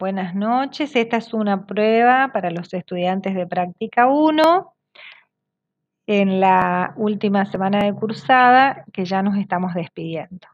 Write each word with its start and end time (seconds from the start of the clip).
Buenas 0.00 0.34
noches. 0.34 0.96
Esta 0.96 1.18
es 1.18 1.34
una 1.34 1.66
prueba 1.66 2.30
para 2.32 2.50
los 2.50 2.72
estudiantes 2.72 3.34
de 3.34 3.46
práctica 3.46 4.06
1 4.08 4.74
en 6.06 6.40
la 6.40 6.94
última 6.96 7.44
semana 7.44 7.84
de 7.84 7.92
cursada 7.92 8.86
que 8.94 9.04
ya 9.04 9.22
nos 9.22 9.36
estamos 9.36 9.74
despidiendo. 9.74 10.48